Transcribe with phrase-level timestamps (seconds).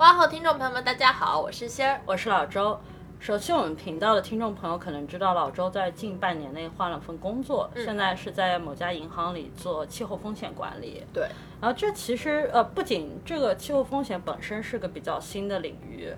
[0.00, 2.00] 哇后听众朋友们，大家好，我是仙儿。
[2.06, 2.80] 我是老周。
[3.18, 11.04] 熟悉我们频道的听众朋友可能知道，老周在近半年内换了份工作，现在是在某家银行里做气候风险管理。
[11.12, 11.24] 对，
[11.60, 16.10] 然后这其实呃，不仅这个气候风险本身是个比较新的领域。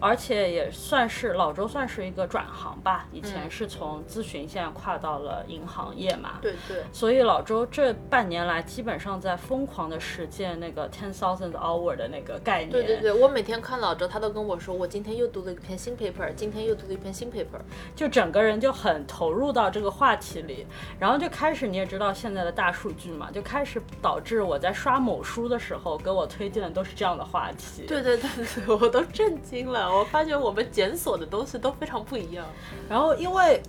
[0.00, 6.38] 而且也算是老周算是一个转行吧，以前是从咨询，现在跨到了银行业嘛。
[6.40, 6.84] 对对。
[6.92, 12.70] 所以老周这半年来基本上在疯狂的实践那个 ten thousand hour 的那个概念。
[12.70, 17.60] 对对对，我每天看老周，他都跟我说，我今天又读了一篇新 paper，今天又读了一篇新 paper，
[17.96, 20.66] 就整个人就很投入到这个话题里，
[20.98, 27.84] 然后就开始你也知道现在的大数据嘛，就开始导致我在刷某书的时候给我推荐的都是这样的话题。
[27.86, 29.87] 对对对对，我都震惊了。
[29.92, 32.46] 我发现我们检索的东西都非常不一样。
[32.88, 33.62] 然后，因为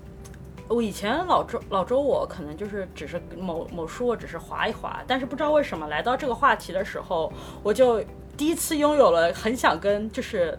[0.68, 5.02] 我以前老周老周，我可能就是只是某某书，我只是划一划。
[5.08, 8.04] 但是不知道为什么，来到这个话题的时候，我就
[8.38, 10.58] 第一次拥有了很想跟就是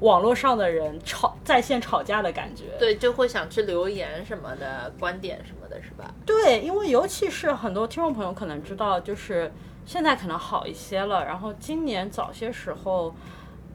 [0.00, 2.64] 网络上的人吵在线吵架的感觉。
[2.78, 6.14] 对，就会想去留言什么的观点什么的，是吧？
[6.24, 9.52] 对，因为尤其是很多听众朋友可能知道，就是
[9.84, 11.24] 现在可能好一些了。
[11.24, 13.12] 然后今年早些时候。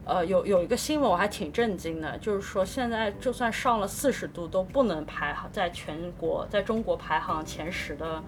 [0.06, 8.22] 呃，有有一个新闻我还挺震惊的，就是说现在就算上了四十度都不能排行在全国在中国排行前十的，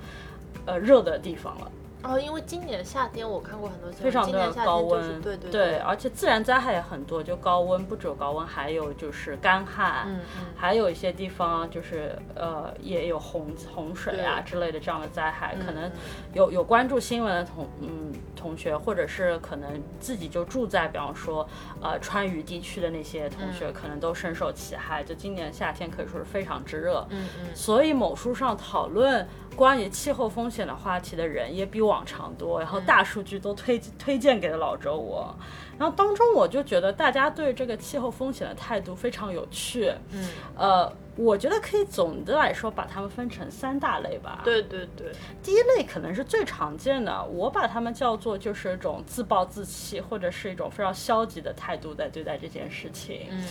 [0.65, 1.71] 呃热的地方了。
[2.07, 15.91] 哦，因为今年夏天我看过很多非常的高温，对对对，而且自然灾害也很多，就高温不止高温，还有就是干旱，嗯嗯，还有一些地方就是呃也有洪洪水啊之类的这样的灾害，可能
[16.33, 21.49] 有有关注新闻的同嗯同学，或者是可能自己就住在比方说
[21.81, 25.03] 呃川渝地区的那些同学，可能都深受其害。
[25.03, 29.27] 就今年夏天可以说是非常之热，嗯嗯，所以某书上讨论。
[29.57, 35.35] 关于气候风险的话题的人也比往常多，然后大数据都推推荐给了老周我，
[35.79, 44.43] 然后当中我就觉得大家对这个气候风险的态度非常有趣，嗯，呃，我觉得可以总的来说把它们分成三大类吧。
[44.45, 45.11] 对对对，
[45.43, 53.27] 第一类可能是最常见的，我把它们叫做就是一种自暴自弃或者是一种非常消极的态度在对待这件事情。
[53.31, 53.45] 嗯。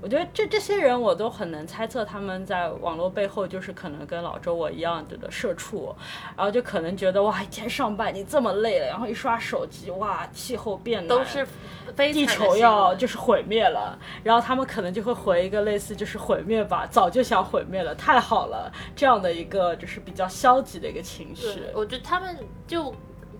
[0.00, 5.94] 我觉得这这些人我都很能猜测，他们在网络背后就是可能跟老周我一样的社畜，
[6.36, 11.46] 然后就可能觉得哇，一天上班你这么累了，然后一刷手机哇，气候变暖都是
[11.94, 21.62] 地球要就是毁灭了，然后他们可能就会回一个类似就是毁灭吧，早就想毁灭了，太好了这样的一个就是比较消极的一个情绪。
[21.74, 22.36] 我觉得他们
[22.66, 22.92] 就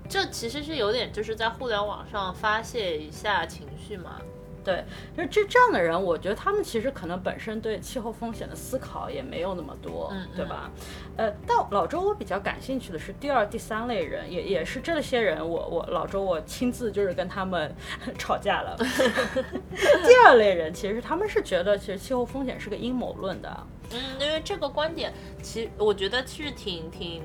[0.09, 4.21] 这其实是有点就是在互联网上发泄一下情绪嘛。
[4.65, 4.85] 对，
[5.17, 10.71] 就这这样的人，我觉得他们其实可能本身对气候风险的思考也没有那么多，嗯，对吧？
[11.17, 17.75] 呃，但老周我比较感兴趣的是第二、第三类人，也也是这些人，我我老周我亲自就是跟他们
[18.19, 18.77] 吵架了。
[20.07, 25.13] 第二类人其实他们是觉得其实气候风险是个阴谋论的，嗯，因为这个观点
[25.43, 27.23] 其实我觉得其实挺挺。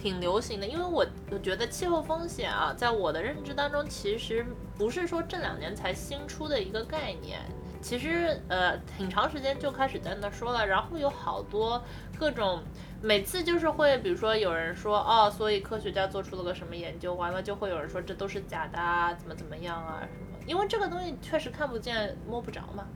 [0.00, 4.46] 挺流行的，因为我我觉得气候风险啊，在我的认知当中，其实
[4.78, 7.40] 不是说这两年才新出的一个概念，
[7.82, 11.82] 其实呃挺长时间就开始在那说了，然后有好多
[12.18, 12.62] 各种，
[13.02, 22.86] 每次就是会，比如说有人说哦，所以科学家做出了个什么研究，完了就会有人说这都是假的啊，怎么怎么样啊什么，因为这个东西确实看不见摸不着嘛。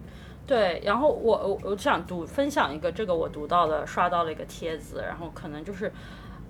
[0.46, 5.92] 对，然后我我我想读分享一个这个我读到的刷到了一个帖子，然后可能就是。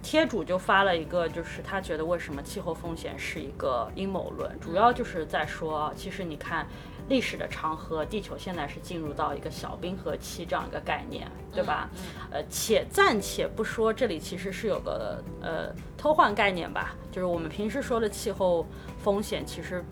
[0.03, 6.67] 贴主就发了一个，就是他觉得为什么气候风险是一个阴谋论，主要就是在说，其实你看
[7.09, 11.89] 历史的长河，地球现在是进入到一个小冰河期这样一个概念，对吧？
[12.31, 18.67] 呃，且暂且不说这里其实是有个呃偷换概念吧，就是我们平时说的气候
[18.99, 19.85] 风险，其实。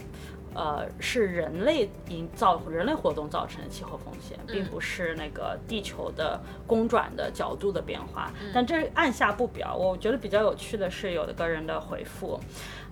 [0.55, 8.33] 呃，是人类营造、人类活动造成的气候风险，并不是那个地球的公转的角度的变化。
[8.53, 9.77] 但这按下不表。
[9.77, 12.39] 我觉得比较有趣的是，有的个人的回复。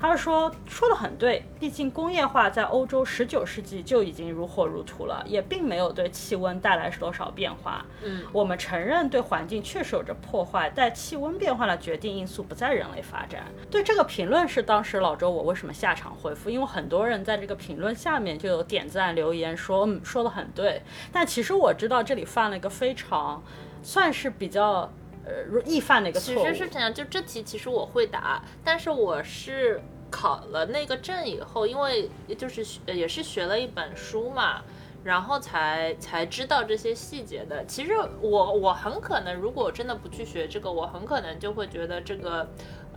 [0.00, 7.84] 他说说的很对，毕竟工业化在欧洲十九世纪就已经如火如荼了，也并没有对气温带来多少变化。
[8.04, 13.42] 嗯，我们承认对环境确实有着破坏，但气温变化的决定因素不在人类发展。
[13.68, 16.48] 对这个评论是当时老周我为什么下场回复？
[16.48, 20.80] 因为很多人在这个评论下面就有点赞留言说，嗯，说的很对。
[21.10, 23.42] 但其实我知道这里犯了一个非常
[23.82, 24.88] 算是比较
[25.24, 26.46] 呃易犯的一个错误其。
[26.46, 29.80] 实是这样，就这题其实我会答，但是我是
[30.10, 34.62] 考了那个证以后，因为就是学也是学了一本书嘛。
[35.04, 37.64] 然后才才知道这些细节的。
[37.66, 42.46] 其实我我很可能，如果我真的不去学这个，我很可能就会觉得这个，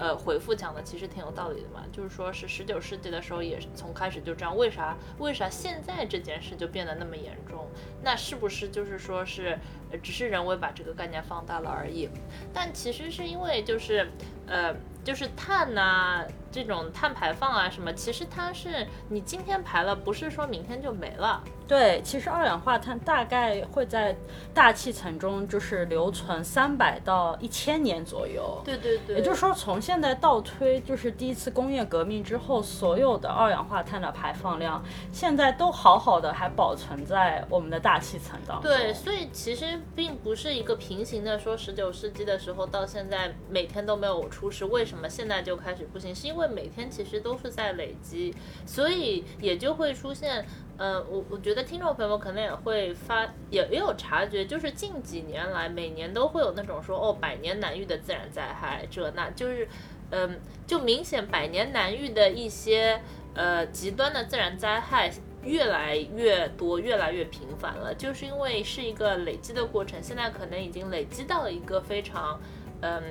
[0.01, 1.85] 呃，回复讲的其实挺有道理的嘛。
[1.91, 7.67] 就是说是十九世纪的时候也是从开始就这样，为啥为啥现在这件事就变得那么严重？
[8.01, 9.55] 那是不是就是说是，
[10.01, 12.09] 只是人为把这个概念放大了而已？
[12.51, 14.09] 但其实是因为就是，
[14.47, 21.43] 呃，就是碳呐、这种碳排放啊什么，其实它是你今天排了，不是说明天就没了。
[21.67, 24.13] 对，其实二氧化碳大概会在
[24.53, 28.61] 大气层中就是留存三百到一千年左右。
[28.65, 34.83] 对对对，也就是说，从现在倒推，就是第一次工业革命之后，所有的二氧化碳的排放量，
[35.13, 38.69] 现在都好好的还保存在我们的大气层当中。
[38.69, 46.13] 对，所以其实并不是一个平行的，说十九世纪的时候到现在每天都没有出事，为什么现在就开始不行？
[46.13, 48.33] 是因为会每天其实都是在累积，
[48.65, 50.43] 所以也就会出现。
[50.77, 59.67] 呃，我我觉得听众朋友可能也会发，也也有察觉，就是近几年来，每年都会有那种说哦，百年难遇的自然灾害，这那就是，
[60.09, 62.99] 嗯、就明显百年难遇的一些
[63.35, 65.11] 呃极端的自然灾害
[65.43, 72.41] 越来越多，越来越频繁了，就是因为是一个累积的过程，现在可能已经累积到了一个非常，
[72.81, 73.03] 嗯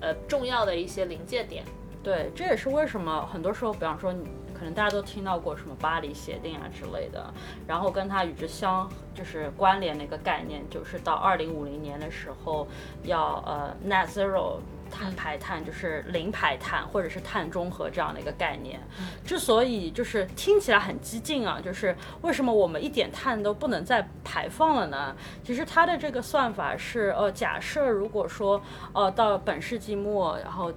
[0.00, 1.62] 呃重要的一些临界点。
[2.02, 7.32] 对，这也是为什么很多时候，比方说你可能大家都听到过什么巴黎协定啊之类的，
[7.66, 12.66] 然后跟它与之相就是关联的一个概念，就是到二零五零年的时候
[13.04, 14.58] 要呃 net zero。
[14.94, 18.78] 碳排碳就是零排碳，或者是碳中和这样的一个概念。
[19.24, 25.16] 之所以就是听起来很激进啊，就是为什么我们一点碳都不能再排放了呢？
[25.42, 28.60] 其实它的这个算法是，呃，假设如果说，
[28.92, 30.70] 呃，到本世纪末，然后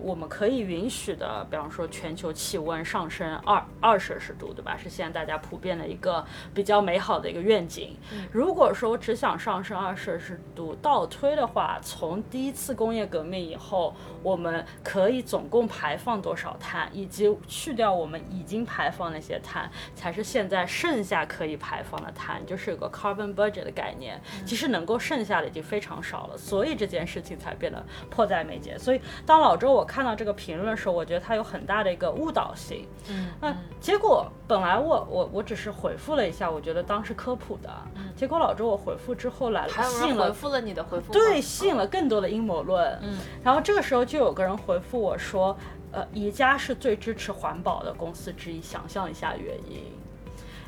[0.00, 4.76] 我们可以允许的，比方说全球气温上升二二摄氏度，对吧？
[4.76, 6.24] 是现在大家普遍的一个
[6.54, 7.96] 比较美好的一个愿景。
[8.30, 24.20] 如果说只想上升二摄氏度，倒推的话，从第一次工业革命以后，我们可以总共排放多少碳，以及去掉我们已经排放那些碳，才是现在剩下可以排放的碳，就是有个 carbon budget 的概念。
[24.46, 28.78] 其实能够剩下的已经非常少了，所以这件事情才变得迫在眉睫。
[28.78, 32.86] 所以当老周我看到这个评论的时候，我觉得它有很大的一个误导性。
[33.10, 37.70] 嗯，那结果本来我我我只是回复了一下，我觉得当时科普的，
[38.14, 41.12] 结果老周我回复之后来了，还有吸引了回复了你的回复？
[41.12, 42.86] 对，吸引了更多的阴谋论。
[43.02, 45.56] 嗯，然后这个时候就有个人回复我说，
[45.90, 49.82] 呃，宜家是最支持环保的公司之一，想象一下原因。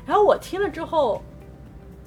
[0.03, 1.21] 然后我听了之后，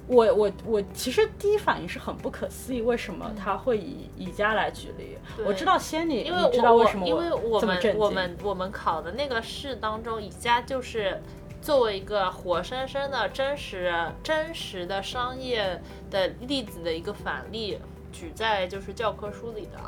[0.07, 5.17] 我我我其实第一反应是很不可思议，为什么他会以宜家来举例？
[5.43, 7.59] 我知道仙女，因为你知道为什么因为我？
[7.59, 11.19] 们我们我们考的那个试当中，宜家就是
[11.61, 13.91] 作为一个活生生的真实
[14.21, 15.81] 真实的商业
[16.11, 17.79] 的例子的一个反例，
[18.11, 19.79] 举在就是教科书里的。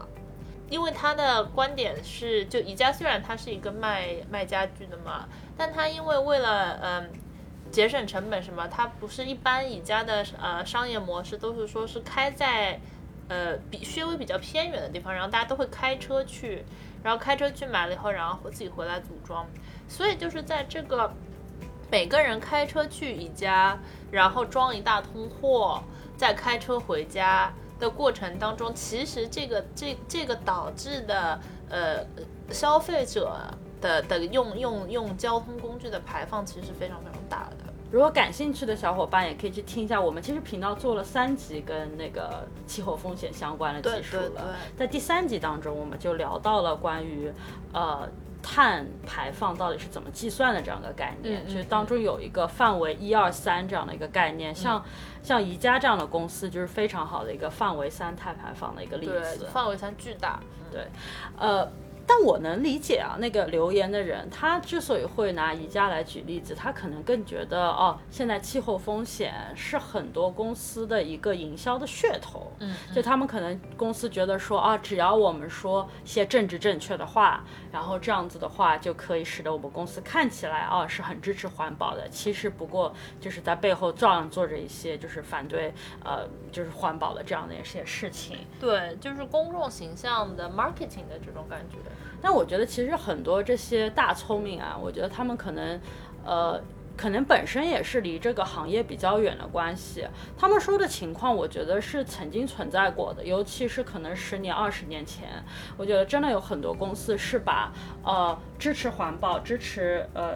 [0.70, 5.25] 因为他的观点是，就宜家虽然它是一个卖卖家具的嘛，
[5.56, 7.10] 但他因为为了嗯
[7.72, 12.80] 节省成本什么，它不是一般宜家的呃商业模式都是说是开在
[13.27, 16.63] 呃比稍微比较偏远的地方，然后大家都会开车去，
[17.03, 19.46] 然后开车去买了以后，然后自己回来组装，
[19.88, 21.13] 所以就是在这个
[21.91, 23.77] 每个人开车去宜家，
[24.12, 25.84] 然后装一大通货，
[26.15, 31.39] 再开车回家的过程当中，其实这个这这个导致的
[31.70, 32.06] 呃
[32.51, 33.38] 消费者
[33.80, 37.66] 的的用用用交通工具的排放其实是非常非常大的。
[37.89, 44.22] 如果感兴趣的小伙伴也可以去听一下，我们其实频道做了三集跟那个气候风险相关的技术了。
[44.22, 47.32] 对对对在第三集当中，我们就聊到了关于
[47.72, 48.08] 呃
[48.44, 51.41] 碳排放到底是怎么计算的这样一个概念。
[51.41, 54.84] 嗯嗯其实当中有一个范围一二三这样的一个概念，像
[55.24, 59.48] 像宜家这样的公司就是非常好的一个范围三碳排放的一个例对子，。
[59.53, 60.39] 范围三巨大。
[60.70, 60.86] 对，
[61.39, 61.65] 呃，
[62.10, 72.52] 但我能理解啊，那个留言的人，他之所以会拿宜家来举例子，他可能更觉得哦，现在气候风险是很多公司的一个营销的噱头。
[72.60, 82.08] 嗯，就他们可能公司觉得说啊，只要我们说些政治正确的话，然后这样子的话就可以使得我们公司看起来啊是很支持环保的。
[82.08, 85.74] 其实不过就是在背后照样做着一些就是反对
[86.06, 88.38] 呃就是环保的这样的一些事情。
[88.62, 91.78] 对，就是公众形象的 marketing 的这种感觉。
[92.29, 95.79] 但我觉得其实很多这些大聪明啊，我觉得他们可能，
[96.25, 96.62] 呃，
[96.98, 100.05] 可能本身也是离这个行业比较远的关系。
[100.38, 105.41] 他们说的情况，我觉得是曾经存在过的，尤其是可能十年、二十年前，
[105.77, 107.72] 我觉得真的有很多公司是把
[108.03, 110.34] 呃支持环保、支持呃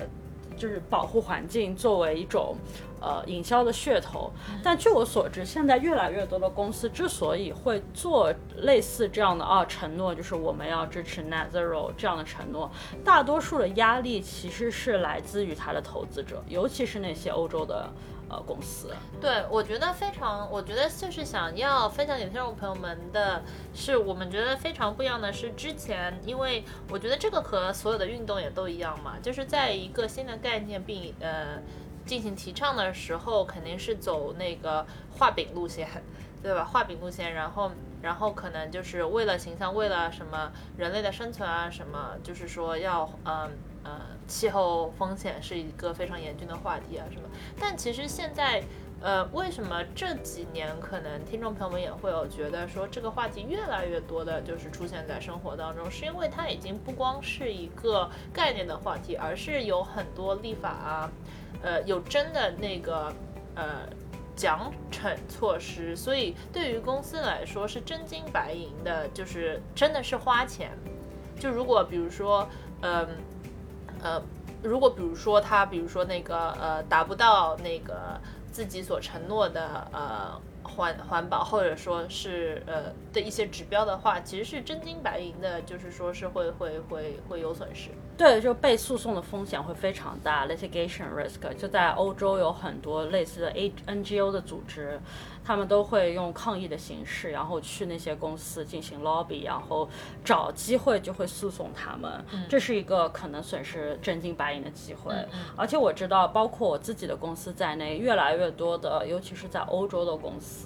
[0.55, 2.55] 就是保护环境作为一种。
[3.01, 4.31] 呃，营销的噱头，
[4.63, 12.69] 但据我所知，现在越来越多的公司之所以会做类似这样的啊承诺，就是我们要支持 net zero 这样的承诺，
[13.03, 17.89] 大多数的压力其实是来自于他的投资者，尤其是那些欧洲的
[18.29, 18.91] 呃公司。
[19.19, 23.41] 对，我觉得非常，我觉得就是想要分享给听众朋友们的
[23.73, 31.59] 是，我们觉得非常不一样的是，之前因为我觉得这个和所有的运动也都一样嘛，就是在一个新的概念并呃。
[32.11, 34.85] 进行提倡的时候，肯定是走那个
[35.17, 35.87] 画饼路线，
[36.43, 36.65] 对吧？
[36.65, 43.49] 画饼路线，然后，然后可能就是为了形象，为了什么人类的生存啊，什么，就是说要，嗯
[43.85, 47.29] 呃，气候风险是一个非常严峻的话题啊，什么。
[47.57, 48.61] 但其实现在，
[48.99, 61.09] 呃，为什么这几年可能听众朋友们也会有觉得说这个话题越来越多的，就是出现在生活当中，是因为它已经不光是一个概念的话题，而是有很多立法啊。
[61.61, 63.13] 呃，有真的那个
[63.55, 63.87] 呃
[64.35, 70.71] 奖惩措施，所以对于公司来说是真金白银的，就是真的是花钱。
[71.39, 72.47] 就如果比如说，
[72.81, 73.07] 嗯
[74.01, 74.21] 呃，
[74.63, 78.19] 如果比如说他，比如说那个呃达不到那个
[78.51, 80.41] 自己所承诺的呃。
[80.75, 87.89] 环环保或者说是呃的一些指标的话，其实是真金白银的，就是说是会会会会有损失。
[88.17, 91.53] 对，就被诉讼的风险会非常大，litigation risk。
[91.55, 94.99] 就在欧洲有很多类似的 A N G O 的组织。
[95.43, 99.89] 他们都会用抗议的形式，然后去那些公司进行 lobby，然后
[100.23, 102.23] 找机会就会诉讼他们。
[102.47, 105.15] 这是一个可能损失真金白银的机会。
[105.55, 110.60] 而且我知道，包括我自己的公司在内，越来越多的，尤其是在欧洲的公司，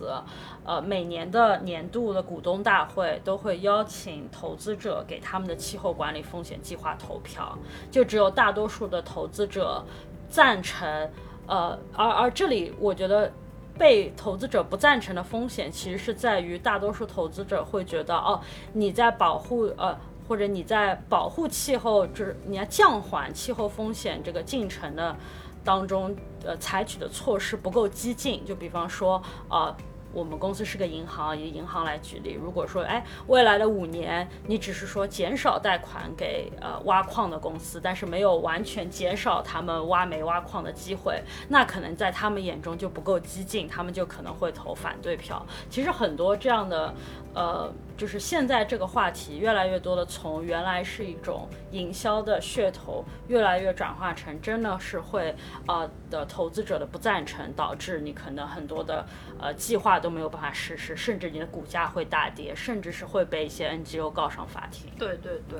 [0.65, 7.57] 呃，每年的年度的股东大会都会邀请投资者给他们的气候管理风险计划投票，
[7.89, 9.83] 就只有大多数的投资者
[10.29, 11.09] 赞成。
[11.47, 13.31] 呃，而而这里我觉得。
[13.77, 18.39] 被投资者不赞成的风险，其实是在于大多数投资者会觉得，哦，
[18.71, 19.93] 你在保护呃，
[20.29, 25.13] 或者你在保护气候，就是你要降缓气候风险这个进程的
[25.61, 28.45] 当中，呃，采取的措施不够激进。
[28.45, 29.75] 就比方说，呃。
[30.13, 32.39] 我们公司是个银行，以银行来举例。
[32.41, 45.45] 如果说，哎，未来的五年，你只是说减少贷款给呃挖矿的公司，但是没有完全减少他们挖煤挖矿的机会，那可能在他们眼中就不够激进，他们就可能会投反对票。
[45.69, 46.95] 其实很多这样的。
[47.35, 55.35] 呃，就是现在这个话题越来越多的从原来是一种营销的噱头，越来越转化成真的是会
[55.67, 59.05] 呃的投资者的不赞成，导致你可能很多的
[59.37, 64.89] 呃计划都没有办法实施，甚至你的股价会大跌，甚至是会被一些 NGO 告上法庭。
[64.97, 65.59] 对对对。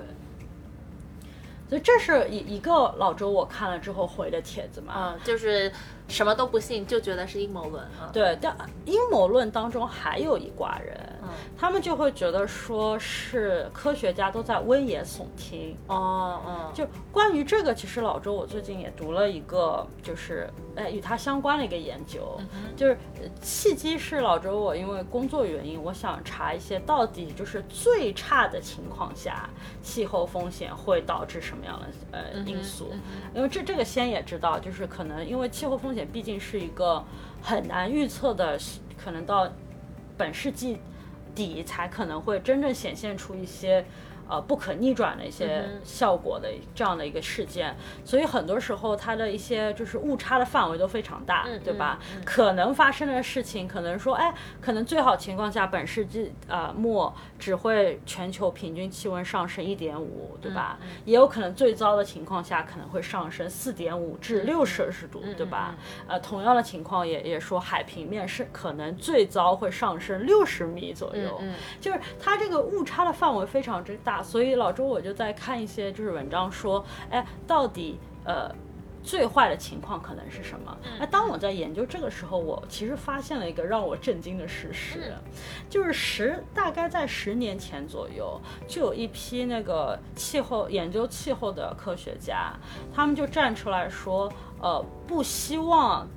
[1.68, 5.72] 所以这是一一个老周我看了之后回的帖子嘛，嗯，就是
[6.08, 8.12] 什么都不信，就觉得是阴谋论啊。
[8.14, 8.56] 对，但
[8.86, 10.96] 阴谋论当中还有一挂人。
[11.58, 15.76] 他们就会觉得说是科学家都在危言耸听。
[15.88, 22.40] 哦嗯，就关于这个，其实老周我最近也读了一个，就是哎与他相关的一个研究，
[22.76, 22.98] 就是
[23.42, 29.50] 契机是老周我因为工作原因，我想查一些到底就是最差的情况下，
[29.82, 32.94] 气候风险会导致什么样的呃因素，
[33.34, 37.04] 因为这这个先也知道，就是可能因为气候风险毕竟是一个
[37.42, 38.58] 很难预测的，
[38.98, 39.50] 可能到
[40.18, 40.80] 本世纪。
[41.36, 43.86] 底才可能会真正显现出一些。
[44.28, 52.00] 呃，不可逆转的一些效果的这样的一个事件，所以很多时候它的一些就是误差的范围都非常大，对吧？
[52.26, 60.80] 可能发生的事情，可能说，哎，可能最好情况下，本世纪呃末只会全球平均气温上升一点五，对吧？
[61.06, 65.76] 也有可能最糟的情况下可能会上升四点五至六摄氏度，对吧？
[66.08, 71.40] 呃，同样的情况也也说海平面是可能最糟会上升六十米左右，
[71.80, 74.15] 就是它这个误差的范围非常之大。
[74.22, 78.50] 所以老周我就在看一些就是文章说，哎，到底呃
[79.04, 80.78] 最坏的情况可能是什么？
[81.00, 85.14] 那当我在研究这个时候，我其实发现了一个让我震惊的事实，
[85.70, 92.54] 就是十大概在十年前左右，就有一批那个气候研究气候的科学家，
[92.94, 96.08] 他们就站出来说，呃，不希望。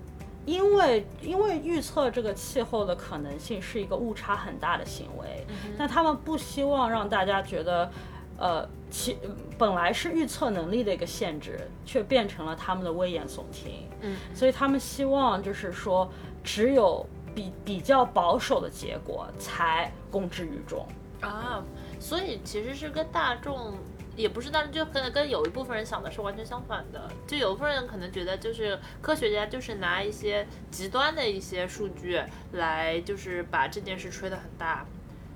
[0.48, 7.90] 因为因为预测这个气候的可能性是一个误差很大的行为，但他们不希望让大家觉得
[8.38, 9.18] 呃，其
[9.58, 13.86] 本来是预测能力的一个限制，却变成了他们的危言耸听。
[14.00, 16.10] 嗯，所以他们希望就是说，
[16.42, 20.86] 只有比比较保守的结果才公之于众。
[21.20, 21.62] 啊，
[22.00, 23.74] 所以其实是跟大众。
[24.18, 27.08] 也不是，但是就跟跟有一部分人想的是完全相反的。
[27.26, 32.20] 就有一部分人可能觉得，就是科学家就是拿一些极端的一些数据
[32.52, 34.84] 来，就是把这件事吹得很大。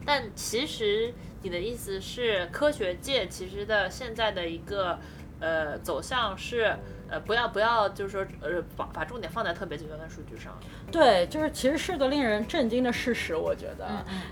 [0.05, 4.99] 但其实你的意思是，科学界其实的现在的一个
[5.41, 6.77] 呃走向是。
[7.13, 10.59] 呃，不要不要，就是说，呃，把把重点放在特别极端的数据上。
[10.91, 13.87] 对，就是其实是个令人震惊的事实，我觉得，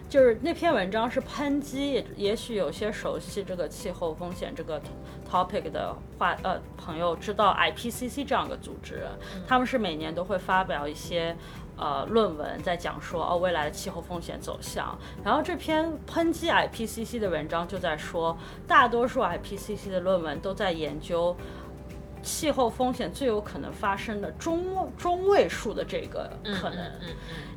[0.09, 4.81] 就是那篇文章是抨击，也许有些熟悉这个气候风险这个
[5.31, 9.07] topic 的话，呃，朋友知道 IPCC 这样的组织，
[9.47, 11.37] 他们是每年都会发表一些
[11.77, 14.99] 呃论文，在讲说哦未来的气候风险走向。
[15.23, 21.37] 然后这篇抨击 IPCC 的文章就在说，大多数 IPCC 的论文都在研究。
[22.23, 26.93] 气候风险最有可能发生的中中位数的这个可能，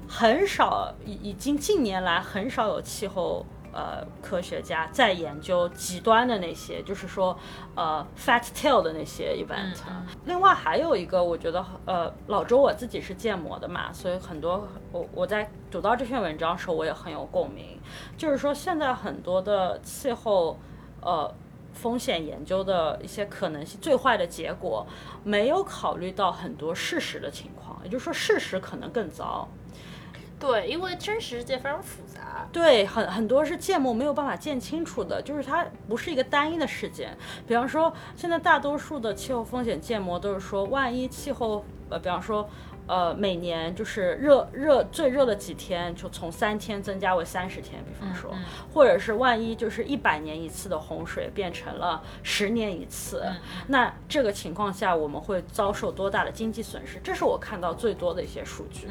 [0.07, 7.37] 很少已已经近年来很少有气候呃科学家在研究极端的那些，就是说
[7.75, 9.75] 呃 fat tail 的那些 event。
[10.25, 17.79] 另外还有一个，我觉得呃老周我自己是建模的嘛，所以很多我我在读到这篇文章的时候，我也很有共鸣。
[18.17, 20.57] 就是说现在很多的气候
[21.01, 21.33] 呃。
[21.73, 24.85] 风险研究的一些可能性，最坏的结果
[25.23, 29.47] 没有考虑到很多事实的情况，也就是说事实可能更糟。
[30.39, 32.47] 对，因为真实世界非常复杂。
[32.51, 37.17] 对，很很多是建模没有办法建清楚的，就是它不是一个单一的事件。
[37.47, 42.49] 比方说，现在大多数的气候风险建模都是说，万一气候，呃，比方说。
[42.85, 48.33] 呃，每年就是热热最热的几天，就从三天增加为三十天，比方说，
[48.73, 53.25] 或者是万一就是一百年一次的洪水变成了十年一次，
[53.67, 56.99] 那这个情况下我们会遭受多大的经济损失？
[57.03, 58.87] 这是我看到最多的一些数据，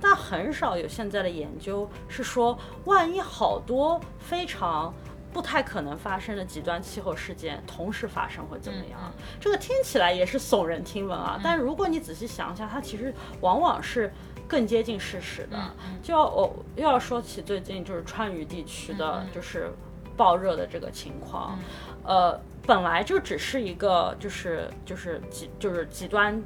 [0.00, 4.92] 但很少有现在的研究是说，万一好多非常。
[5.34, 9.12] 不太可能发生的极端气候事件同时发生会怎么样？
[9.40, 11.38] 这个听起来也是耸人听闻啊。
[11.42, 14.10] 但如果你仔细想想，它其实往往是
[14.48, 15.58] 更接近事实的。
[16.02, 19.70] 就要我又要说起最近就是川渝地区的就是
[20.16, 21.58] 暴热的这个情况，
[22.04, 26.40] 呃，本来就只是一个就是就是极就是极端。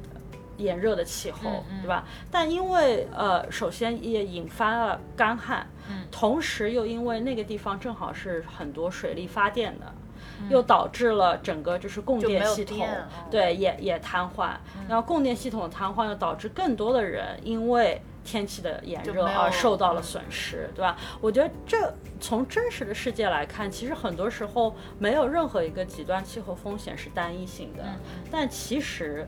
[0.57, 2.03] 炎热的气候，对吧？
[2.29, 5.65] 但因为呃，首先也引发了干旱，
[6.11, 9.93] 同时又因为那个地方正好是很多水力发电的，
[10.49, 12.87] 又导致了整个就是供电系统
[13.29, 14.51] 对也也瘫痪。
[14.87, 20.97] 然后供电系统的瘫痪又导致更多的人因为天气的炎热而受到了损失，对吧？
[21.21, 27.83] 我觉得这从真实的世界来看，其实很多时候没有任何一个极端气候风险是单一性的，
[28.31, 29.25] 但其实。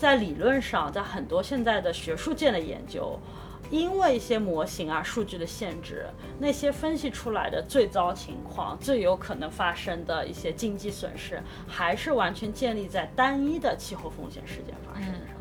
[0.00, 3.20] 在理论上，在很多现在的学术界的研究，
[3.70, 6.06] 因为一些模型啊、数据的限制，
[6.38, 15.39] 那些分析出来的最糟情况、最有可能发生的一些经济损失，还是完全建立在单一的气候风险事件发生上。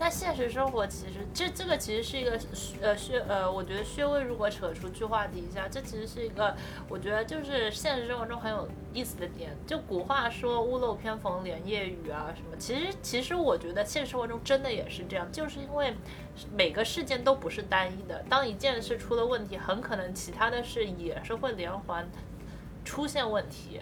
[0.00, 2.38] 但现实生活其实，这这个其实是一个
[2.80, 6.54] 呃穴呃，我觉得穴位如果扯出去话题一下，这其实是一个
[6.88, 9.56] 我觉得就是现实生活中很有意思的点。
[9.66, 15.92] 就古话说屋漏偏逢连夜雨啊什么，其实其实我觉得现实生活中真的也是这样，就是因为
[16.54, 22.08] 每个事件都不是单一的，当一件事出了问题，很可能其他的事也是会连环
[22.84, 23.80] 出现问题。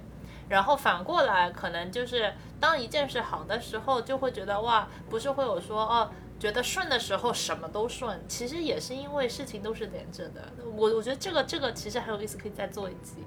[0.48, 10.42] 然后反过来，可能就是当一件事好的时候，就会觉得哇，不是会有说哦，觉得顺的时候什么都顺，其实也是因为事情都是连着的。
[10.74, 13.24] 我我觉得这个这个其实很有意思，可以再做一集。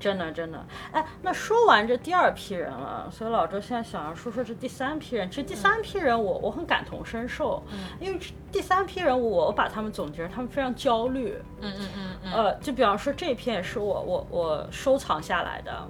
[0.00, 5.28] 真的真的，哎，那说完这第二批人了，所以老周现在想要说说这第三批人。
[5.28, 7.60] 其实第三批人我我很感同身受，
[7.98, 8.20] 因为
[8.52, 11.42] 第三批人我把他们总结，他们非常焦虑。
[11.60, 12.32] 嗯嗯嗯嗯。
[12.32, 15.88] 呃，就比方说这篇也是我我我收藏下来的。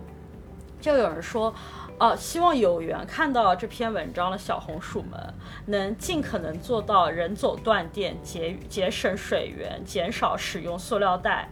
[0.81, 1.55] 就有人说，
[1.99, 5.35] 呃，希望有缘看到这篇文章的小红薯们，
[5.67, 11.49] 能尽可能做到人走断电，节节省水源，减少使用塑料袋。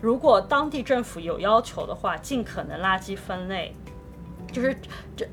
[0.00, 3.74] 如果当地政府有要求的话，尽可能垃圾分类。
[4.50, 4.76] 就是
[5.16, 5.28] 这。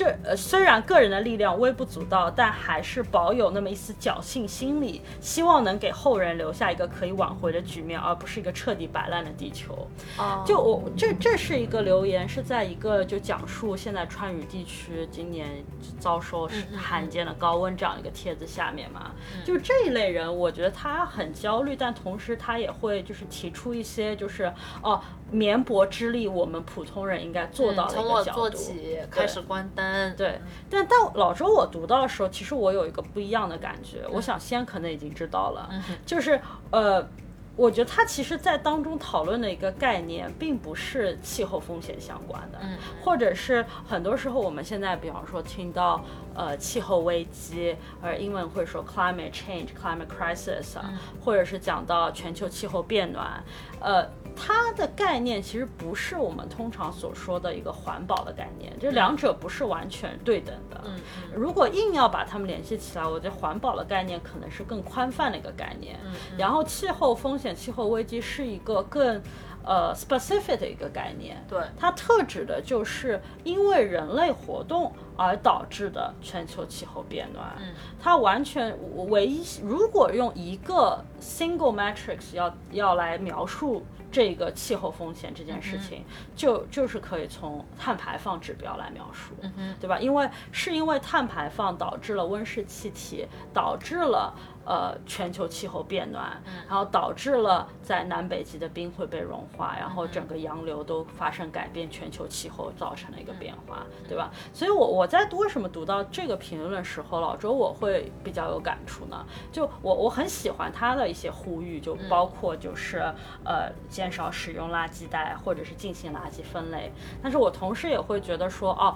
[0.00, 9.86] 这呃，虽然个人的力量微不足道，但还是保有那么一丝侥幸心理，希望能给后人留下一个可以挽回的局面，而不是一个彻底摆烂的地球。
[10.16, 15.62] 哦，就我这这是一个留言，是在一个就讲述现在川渝地区今年
[15.98, 19.10] 遭受罕见的高温这样一个帖子下面嘛。
[19.44, 24.98] 就这一类人，我觉得他很焦虑，但同时他也会就是提出一些就是哦。
[25.30, 28.38] 绵薄之力，我们普通人应该做到的一从我个角度。
[28.40, 30.16] 做起，开始关灯。
[30.16, 34.04] 对，但到老周我读到的时候，其实我有一个不一样的感觉。
[34.10, 35.70] 我想先可能已经知道了，
[36.04, 36.40] 就是
[36.70, 37.08] 呃，
[37.56, 42.58] 我觉得他其实在当中讨论的一个概念，并不是气候风险相关的，
[43.02, 46.02] 或者是很多时候我们现在比方说听到
[46.34, 50.90] 呃气候危机，而英文会说 climate change、climate crisis 啊，
[51.22, 53.42] 或者是讲到全球气候变暖，
[53.80, 54.08] 呃。
[54.42, 60.80] 它的概念其实不是我们通常所说的一个环保的概念，这两者不是完全对等的。
[60.86, 60.98] 嗯
[61.34, 65.98] 如果硬要把它们联系起来，我觉得环保的概念可能是更宽泛的一个概念。
[66.06, 69.20] 嗯然后气候风险、气候危机是一个更
[69.64, 71.44] 呃 specific 的一个概念。
[71.48, 77.56] 对它特指的就是因为人类活动而导致的全球气候变暖。
[77.58, 78.76] 嗯它完全
[79.10, 86.02] 唯一，如果用一个 single matrix 要要来描述这个气候风险这件事情，
[86.34, 89.34] 就就是可以从碳排放指标来描述，
[89.78, 89.98] 对吧？
[90.00, 104.30] 因为是因为碳排放导致了温室气体，导致了呃全球气候变暖，然后导致了在南北极的冰会被融化，然后整个洋流都发生改变，全球气候造成了一个变化，对吧？
[104.52, 109.24] 所以我我在为什么读到这个评论的时候，老周我会比较有感触呢？
[109.50, 112.98] 就我我很喜欢他的一些呼吁，就包括就是、
[113.44, 116.92] 呃减少使用垃圾袋，或者是进行垃圾分类。
[117.22, 118.94] 但是我同时也会觉得说，哦。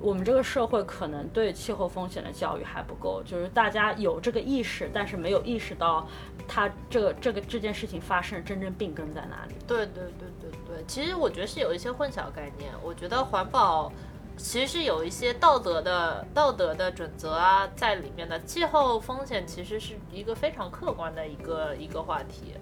[0.00, 6.06] 我们这个社会可能对气候风险的教育还不够，就是大家有这个意识，但是没有意识到
[6.46, 9.54] 它这个这个这件事情发生真正病根在哪里。
[9.66, 12.70] 对对对对对，其实我觉得是有一些混淆概念。
[12.82, 13.92] 我觉得环保
[14.36, 18.40] 其实是有一些道德的道德的准则啊在里面的。
[18.44, 22.54] 气候风险其实是一个非常客观的一个一个话题。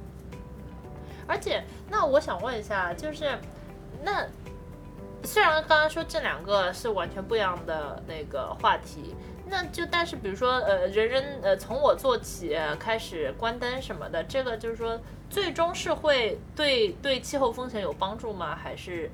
[1.28, 3.38] 而且，那我想问一下，就是
[4.02, 4.24] 那
[5.26, 9.14] 虽然刚刚说这两个是完全不一样的那个话题，
[9.48, 18.54] 那就但是比如说呃，人人呃从我做起开始关灯什么的，这个就是说最终是会对对气候风险有帮助吗？
[18.54, 19.10] 还是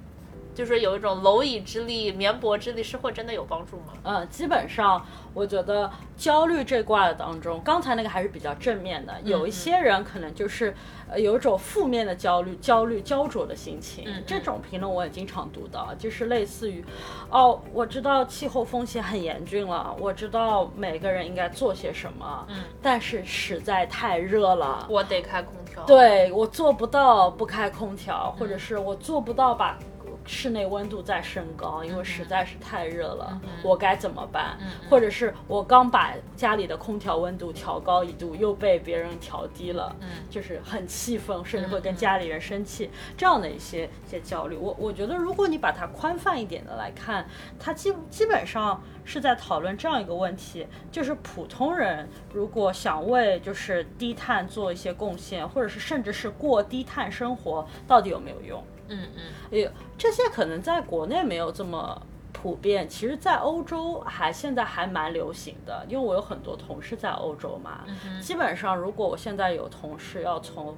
[0.55, 3.93] 就是有一种蝼蚁之力、绵薄之力，是会真的有帮助吗？
[4.05, 10.75] 嗯，基本上我觉得焦虑这卦的当中，刚才那个还是比较正面的，有一些人可能就是
[11.11, 14.05] 呃有一种负面的焦虑、焦虑、焦灼的心情。
[14.27, 16.85] 这种评论我也经常读到，就是类似于，
[17.31, 25.83] 哦，我知道气候风险很严峻了，我知道每个人应该做些什么，嗯，但是实在太热了，我得开空调。
[25.85, 29.79] 对我做不到不开空调，或者是我做不到把
[30.25, 34.57] 室内温度在升高，因为实在是太热了，我该怎么办？
[34.89, 39.95] 或者是我刚把家里的空调温度调高一度，又被别人调低了，
[40.31, 44.57] 就是很气愤，甚至会跟家里人生气，这样的一些一些焦虑。
[44.57, 47.27] 我我觉得，如果你把它宽泛一点的来看，
[47.59, 58.63] 它基基本上是在讨论这样一个问题，就是普通人如果想为就是低碳做一些贡献，或者是甚至是过低碳生活，到底有没有用？
[58.93, 62.01] 嗯嗯，也这些可能在国内没有这么
[62.33, 65.85] 普遍，其实，在欧洲还现在还蛮流行的。
[65.89, 67.81] 因为我有很多同事在欧洲嘛，
[68.21, 70.77] 基本上如果我现在有同事要从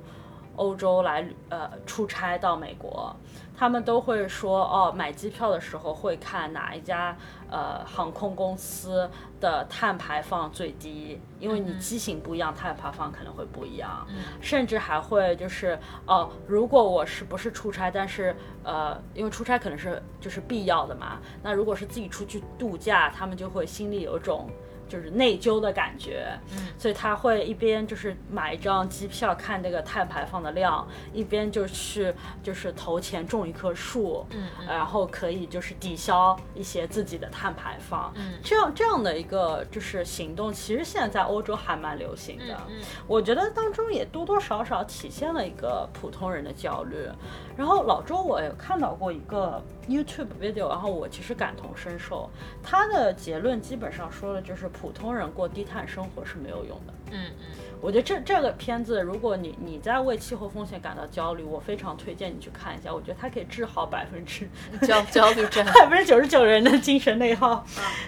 [0.56, 3.14] 欧洲来旅呃出差到美国，
[3.56, 7.16] 他们都会说哦，买机票的时候会看哪一家
[7.50, 9.08] 呃航空公司
[9.40, 14.06] 的碳排放最低，因为你机型不一样，碳排放可能会不一样。
[14.40, 24.48] 甚至还会就是哦，如果我是不是出差，但是呃，因为出差可能是就是必要的嘛，那如果是自己出去度假，他们就会心里有一种。
[24.94, 42.76] 就是内疚的感觉，嗯，所以他会一边就是买一张机票看这个碳排放的量，一边就去就是投钱种一棵树，嗯，然后可以就是抵消一些自己的碳排放，嗯，这样这样的一个就是行动，其实现在在欧洲还蛮流行的，嗯
[43.08, 47.08] 我觉得当中也多多少少体现了一个普通人的焦虑。
[47.56, 52.28] 然后老周我也看到过一个 YouTube video，然后我其实感同身受，
[52.62, 56.94] 他的结论基本上说的就是普通人过低碳生活是没有用的。
[57.10, 57.46] 嗯嗯，
[57.80, 62.92] 我觉得这这个片子，如果你你在为气候风险感到焦虑，我非常推荐你去看一下。
[62.92, 64.48] 我觉得它可以治好百分之
[64.86, 65.64] 焦焦虑症。
[65.80, 67.64] 百分之九十九人的精神内耗。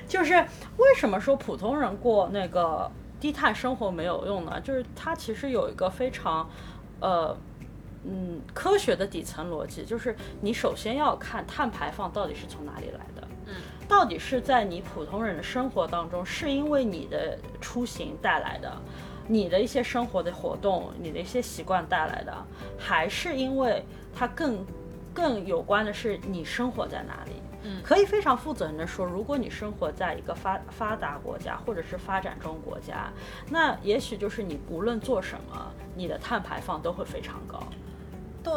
[0.08, 4.60] 就是为什么说普通人过那个低碳生活没有用呢？
[4.60, 6.48] 就是它其实有一个非常
[7.00, 7.36] 呃。
[8.08, 13.35] 嗯，科学的底层逻辑就是，你首先要看碳排放到底是从哪里来的，嗯，
[13.88, 18.70] 到底是在你普通人的生活当中，是因为你的出行带来的，
[19.26, 22.34] 你的一些生活的活动，你的一些习惯带来的，
[22.78, 23.82] 还是因为
[24.14, 24.66] 它更
[25.14, 27.32] 更有关的是你生活在哪里。
[27.68, 33.10] 嗯可以非常负责任的说，如果你生活在一个发发达国家或者是发展中国家，
[33.50, 37.60] 那也许就是你无论做什么，你的碳排放都会非常高。
[38.40, 38.52] 对，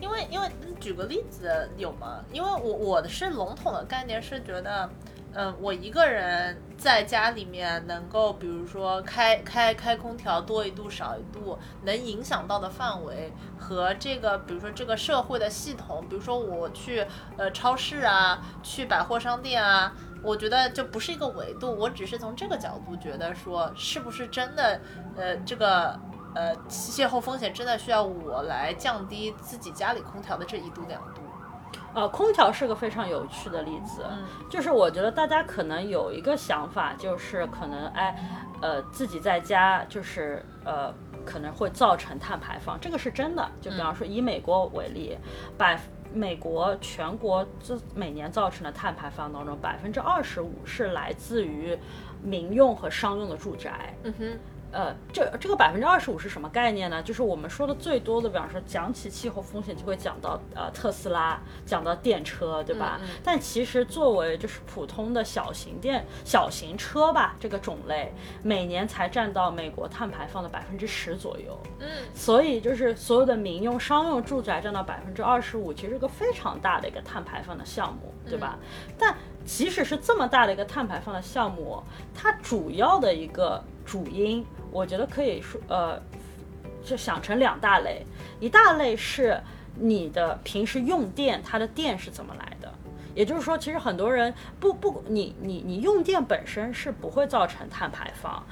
[0.00, 0.48] 因为因为
[0.80, 2.24] 举个例子有吗？
[2.32, 4.88] 因为我我的是笼统的概念是觉得，
[5.34, 17.04] 嗯，我一个人在家里面能够，比如说开开开空调多一度少一度，能影响到的范围和这个，比如说这个社会的系统，比如说我去
[17.36, 19.92] 呃超市啊，去百货商店啊。
[20.20, 24.80] 我觉得就不是一个维度，我只是从这个角度觉得说，是不是真的，
[25.16, 25.96] 呃，这个
[26.38, 31.22] 呃气候风险真的需要我来降低自己家里空调的这一度两度？
[31.94, 38.16] 呃，空调是个非常有趣的例子，嗯就是我觉得大家可能有一个想法，就是可能哎，
[38.62, 43.50] 呃，自己在家就是呃可能会造成碳排放，这个是真的。
[43.60, 45.18] 就比方说以美国为例，
[45.56, 45.80] 百
[46.12, 51.76] 美国全国这每年造成的碳排放当中，百分之二十五是来自于
[52.22, 53.94] 民用和商用的住宅。
[54.04, 54.38] 嗯哼，
[54.70, 57.02] 呃，这这个百分之二十五是什么概念呢？
[57.02, 63.00] 就是我们说的最多的，比方说讲起气候风险，就会讲到呃特斯拉，讲到电车，对吧？
[63.02, 71.58] 嗯但其实作为就是普通的小型电小型车吧，这个种类每年才占到美国碳排放的百分之十左右。
[71.80, 78.58] 嗯所以就是所有的民用、商用住宅占到百分之二十五，其实是个非常大的一个碳排放的项目，对吧？
[78.98, 79.16] 但
[79.48, 81.82] 即使是这么大的一个碳排放的项目，
[82.14, 85.98] 它主要的一个主因，我觉得可以说，呃，
[86.84, 88.04] 就想成两大类，
[88.38, 89.40] 一大类是
[89.74, 92.70] 你的平时用电，它的电是怎么来的。
[93.14, 98.46] 也就是说，其实很多人不不，你你你用电本身是不会造成碳排放。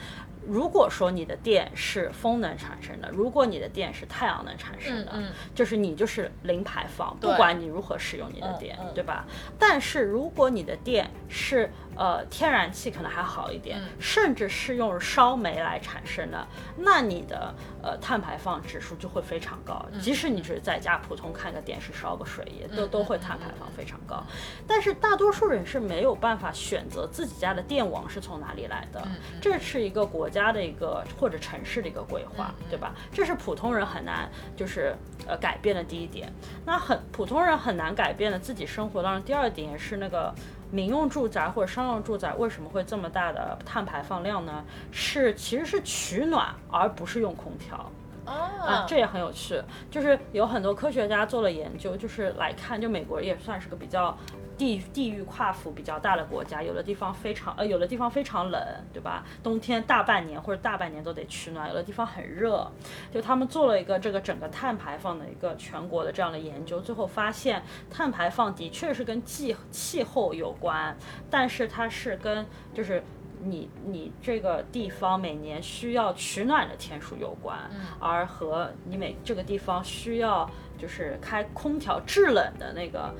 [0.48, 5.32] 如果说你的电是风能产生的，如果你的电是太阳能产生的，嗯嗯。
[5.54, 9.26] 就是你就是零排放，不管你如何使用你的电，对吧？
[9.58, 19.84] 但是如果你的电是呃天然气，可能还好一点，嗯甚至是用烧煤来产生的，那你的呃碳排放指数就会非常高。
[19.92, 24.22] 嗯即使你只是在家普通看个电视、烧个水，也都嗯都会碳排放非常高。
[24.66, 32.94] 但是大多数人是没有办法选择自己家的电网是从哪里来的，嗯这是一个国家的一个或者城市的一个规划，嗯对吧？
[33.12, 34.94] 这是普通人很难就是
[35.26, 36.30] 呃改变的第一点。
[36.66, 40.34] 那很普通人很难改变的自己生活当中第二点是那个。
[40.76, 44.62] 民用住宅或者商用住宅为什么会这么大的碳排放量呢？
[44.92, 47.90] 是其实是取暖，而不是用空调。
[48.26, 54.14] 啊啊，，这也很有趣，就是有很多科学家做了研究，就是来看，就美国也算是个比较
[54.56, 58.60] 地地域跨幅比较大的国家，有的地方非常呃，有的地方非常冷，
[58.92, 59.24] 对吧？
[59.42, 62.70] 冬天大半年或者大半年都得取暖，有的地方很热，
[63.12, 70.96] 就他们做了一个这个整个碳排放的一个全国的这样的研究，最后发现碳排放的确是跟气气候有关，
[71.30, 73.02] 但是它是跟就是。
[73.38, 83.14] 你你这个地方每年需要取暖的天数有关，而和你每这个地方需要就是开空调制冷的那个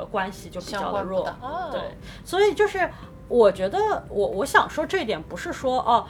[0.00, 1.24] 呃关系就比较的弱
[1.70, 1.80] 对，
[2.24, 2.90] 所以就是
[3.28, 6.06] 我觉得我我想说这一点不是说哦。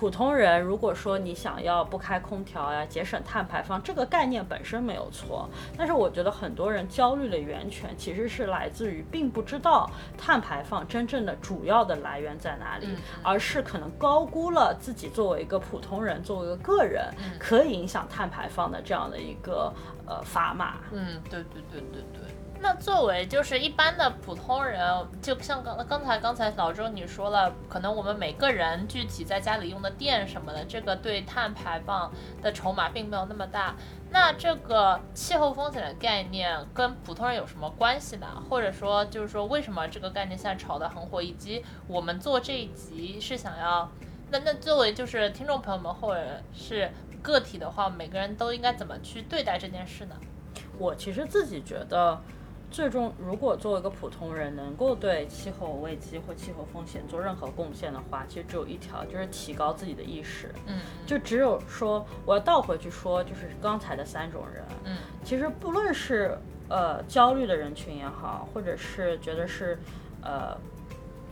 [0.00, 5.46] 普通人如果说你想要不开空调呀，节省碳排放，这个概念本身没有错。
[5.76, 12.88] 但是我觉得很多人焦虑的源泉其实是来自于并不知道碳排放真正的主要的来源在哪里，
[13.22, 17.04] 而是可能高估了自己作为一个普通人，作为一个个人
[17.38, 19.70] 可以影响碳排放的这样的一个
[20.06, 20.76] 呃砝码。
[20.92, 22.22] 嗯，对对对对对。
[22.62, 24.78] 那作为就是一般的普通人，
[25.22, 33.74] 就像刚刚才刚才老周你说了，可能我们每个人具体在家里用的电什么的，这个对碳排放的筹码并没有那么大。
[34.10, 38.26] 那这个气候风险的概念跟普通人有什么关系呢？
[38.50, 43.90] 或者说，就是说为什么这个概念现在炒得很火，以及我们做这一集是想要，
[44.30, 46.90] 那那作为就是听众朋友们或者是
[47.22, 50.16] 个体的话，每个人都应该怎么去对待这件事呢？
[50.78, 52.20] 我其实自己觉得，
[52.70, 60.54] 最终如果作为一个普通人能够对气候危机或气候风险做任何贡献的话，其实只有一条，就是提高自己的意识。
[60.66, 69.76] 嗯就只有说，我要倒回去说，就是刚才的三种人，嗯其实不论是呃焦虑的人群也好，或者是觉得是
[70.22, 70.56] 呃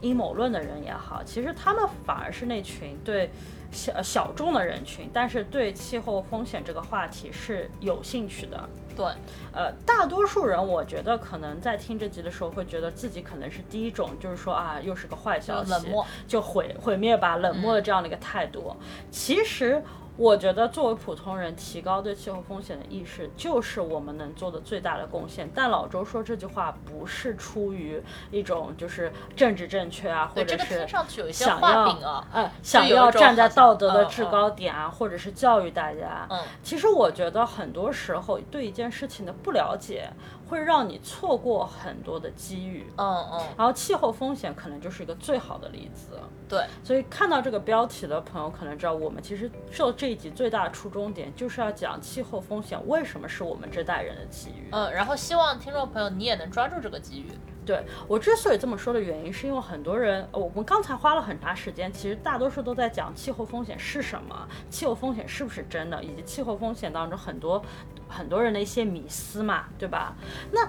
[0.01, 3.31] 阴谋论的人也好，其实他们反而是那群对
[3.71, 8.69] 小小众的人群，但是对气候风险这个话题是有兴趣的。
[8.99, 9.07] 对，
[9.53, 18.75] 呃，大多数人我觉得可能在听这集的时候，会觉得自己可能是第一种，就是说啊，又是个坏消息，冷漠，就毁毁灭吧，冷漠的这样的一个态度。
[19.09, 19.81] 其实
[20.19, 25.49] 我觉得作为普通人，提高对气候风险的意识，就是我们能做的最大的贡献。
[25.55, 28.03] 但老周说这句话不是出于
[28.33, 30.85] 一种就是政治正确啊，或者是
[31.33, 31.97] 想要。
[32.33, 36.27] 呃想要站在道德的制高点啊，或者是教育大家。
[36.29, 40.11] 嗯其实我觉得很多时候对一件事情的不了解，
[40.49, 42.87] 会让你错过很多的机遇。
[42.97, 46.19] 嗯嗯，然后气候风险可能就是一个最好的例子。
[46.49, 54.69] 对，所以看到这个标题的朋友可能知道，我们其实受这一集最大的初衷点就是要讲气候风险为什么是我们这代人的机遇。
[54.73, 57.31] 嗯，然后希望听众朋友你也能抓住这个机遇。
[57.69, 67.63] 对我之所以这么说的原因，是因为很多人，我们刚才花了很长时间，其实大多数都在讲气候风险是什么，气候风险是不是真的，以及气候风险当中很多
[68.09, 70.17] 很多人的一些迷思嘛，对吧？
[70.51, 70.67] 那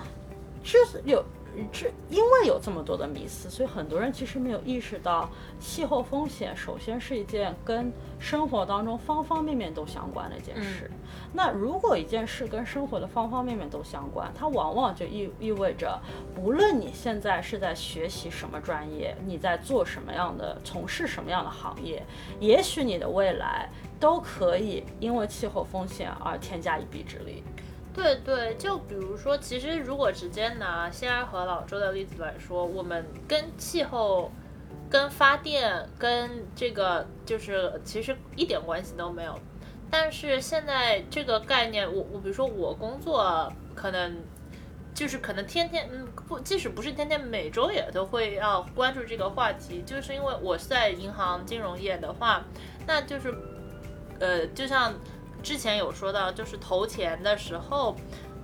[0.62, 1.24] 之有。
[1.72, 10.90] 这因为有这么多的迷思，所以很多人其实没有意识到，气候风险首先是一件跟生活当中方方面面都相关的一件事。
[11.34, 16.00] 那如果一件事跟生活的方方面面都相关，它往往就意意味着，
[16.34, 22.04] 不论你现在是在学习什么专业，你在做什么样的、从事什么样的行业，
[22.40, 27.44] 也许你的未来都可以因为气候风险而添加一臂之力。
[27.94, 34.32] 对对，就比如说，其实如果直接拿西安和老周的例子来说，我们跟气候、
[34.90, 39.38] 跟发电、跟这个就是其实一点关系都没有。
[39.92, 44.18] 但是现在这个概念，我我比如说我工作可能
[44.94, 52.46] 就是可能天天嗯不，即使不是天天，每周也都会要关注这个话题，就是因为我是在银行金融业的话，
[52.86, 53.34] 那就是
[54.20, 54.94] 呃，就像
[55.42, 57.96] 之前有说到，就是投钱的时候，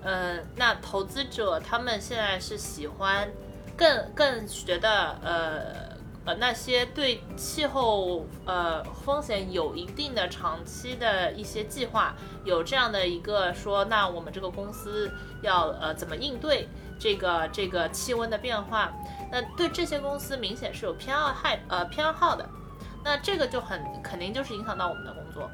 [0.03, 3.29] 呃，那投资者他们现在是喜欢
[3.77, 5.95] 更更觉得呃。
[6.25, 15.07] 呃，那些对气候呃风险有一定的长期的一些计划，有这样的一个说，那我们这个公司
[15.43, 18.91] 要呃怎么应对这个这个气温的变化？
[19.31, 22.49] 那对这些公司明显是有偏好害呃偏好的，
[23.03, 25.51] 那这个就很肯定就是影响到我们的工作，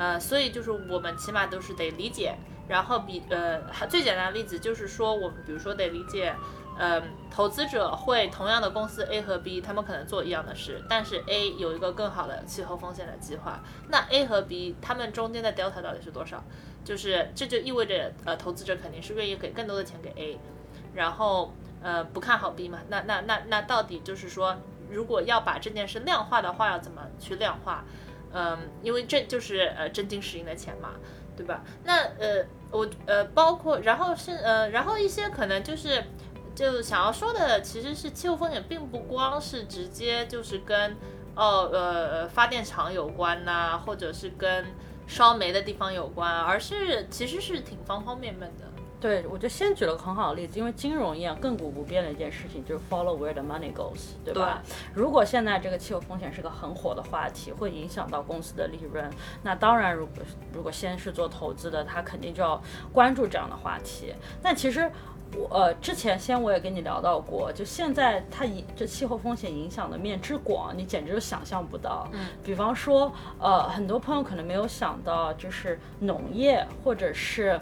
[0.00, 2.34] 呃，所以就是我们起码都是得理解，
[2.68, 6.34] 然后比呃最简单的例子就是说，我们比如说得理解。
[6.82, 16.42] 嗯，投资者会同样的公司 A 和 B，他们可能做一样的事，但是 A 有一个更好的气候风险的计划，那 A 和 B 他们中间的 delta 到底是多少？
[16.82, 20.38] 就是这就意味着呃，投资者肯定是愿意给更多的钱给 A，
[20.94, 22.78] 然后呃不看好 B 嘛？
[22.88, 24.56] 那那那那到底就是说，
[24.88, 27.84] 如果要把这件事量化的话，要怎么去量化？
[28.32, 30.90] 嗯，因为这就是呃真金实银的钱嘛，
[31.36, 31.62] 对吧？
[31.84, 36.04] 那呃我呃包括然后是呃然后一些可能就是
[36.54, 40.96] 就想要说的其实是气候风险并不光是直接就是跟
[41.34, 44.66] 哦呃发电厂有关呐、或者是跟
[45.06, 48.69] 烧煤的地方有关，而是其实是挺方方面面的。
[49.00, 54.62] 对，我就先举了个很好的例子，因为金融业亘古不变的一件事情就是 follow where the money goes，对吧？
[54.92, 59.10] 如果现在这个气候风险是个很火的话题，会影响到公司的利润，
[59.42, 60.14] 那当然，如果
[60.52, 62.60] 如果先是做投资的，他肯定就要
[62.92, 64.12] 关注这样的话题。
[64.42, 64.90] 但其实。
[65.36, 72.08] 我呃，之前先我也跟你聊到过，就现在它影这气候风险影响的面之广，你简直就想象不到。
[72.10, 77.60] 嗯，比方说，呃，很多朋友可能没有想到，就是农业或者是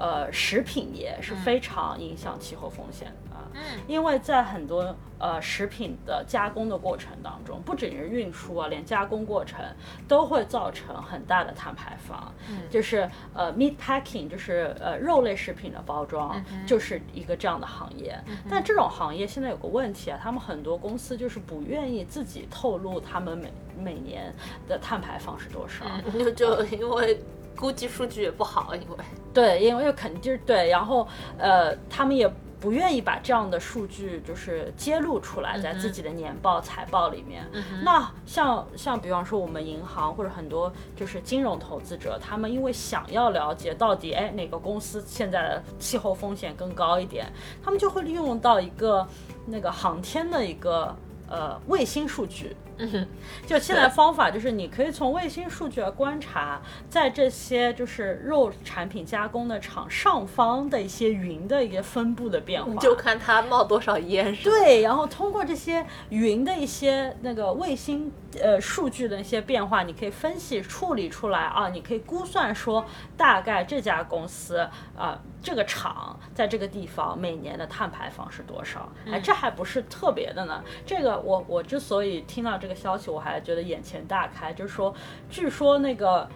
[0.00, 3.36] 呃食品业是非常影响气候风险的。
[3.52, 9.58] 嗯，因为在很多呃食品的加工的过程当中，不仅是运输啊，连加工过程
[10.06, 12.32] 都会造成很大的碳排放。
[12.48, 18.16] 嗯就是呃 meat packing，就是呃肉类食品的包装，就是一个这样的行业。
[18.48, 24.32] 但这种行业现在有个问题啊，他们很多公司就是不愿意自己透露他们每每年
[24.68, 25.84] 的碳排放是多少。
[26.12, 27.20] 就就因为
[27.56, 28.96] 估计数据也不好，因为
[29.32, 31.06] 对，因为肯定对，然后
[31.38, 37.46] 呃，他们也不愿意把这样的数据就是揭露出来，在自己的年报、财报里面。
[37.82, 47.32] 那像像比方说我们银行或者很多就是金融投资者，他们因为想要了解到底哎哪个公司现在的气候风险更高一点，
[47.62, 49.06] 他们就会利用到一个
[49.46, 50.94] 那个航天的一个
[51.28, 52.56] 呃卫星数据。
[53.46, 62.74] 就现在方法就是，你可以从卫星数据来观察，在这些就是肉产品加工的厂上方的一些云的一个分布的变化。
[62.76, 64.44] 就看它冒多少烟是？
[64.44, 68.10] 对，然后通过这些云的一些那个卫星
[68.40, 72.84] 呃数据的一些变化，你可以分析处理出来啊，你可以估算说
[73.16, 78.90] 大概这家公司啊、这个厂在这个地方每年的碳排放是多少？
[79.10, 80.62] 哎，这还不是特别的呢。
[80.84, 84.94] 这个我我之所以听到这个消息，我还觉得眼前大开，就是说，
[85.30, 86.28] 据说那个。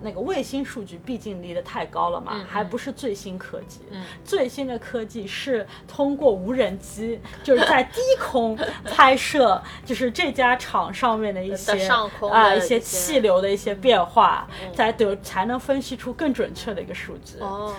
[0.00, 3.80] 那个卫星数据毕竟离得太高了嘛，嗯还不是最新科技。
[3.90, 11.72] 嗯最新的科技是通过无人机，就是在低空 拍摄，就是这家厂上面的一些
[12.30, 17.40] 啊、一一些些气流的一些变化，嗯才得才能分析出更准确的一个数据。
[17.40, 17.74] 哦，